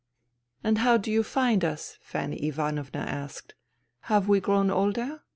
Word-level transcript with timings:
"And 0.63 0.79
how 0.79 0.97
do 0.97 1.11
you 1.11 1.21
find 1.21 1.63
us?" 1.63 1.99
Fanny 2.01 2.37
Ivanovna 2.47 3.01
asked." 3.01 3.53
Have 4.09 4.27
we 4.27 4.39
grown 4.39 4.71
older 4.71 5.21